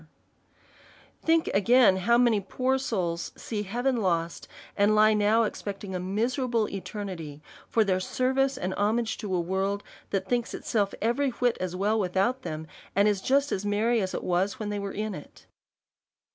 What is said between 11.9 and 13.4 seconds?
without them, and is